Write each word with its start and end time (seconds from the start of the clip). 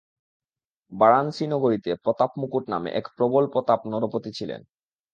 বারাণসী 0.91 1.45
নগরীতে 1.47 1.91
প্রতাপমুকুট 2.03 2.63
নামে 2.69 2.89
এক 2.91 3.05
প্রবলপ্রতাপ 3.17 3.79
নরপতি 3.85 4.31
ছিলেন। 4.31 4.61